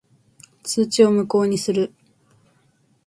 [0.63, 1.93] 通知を無効にする。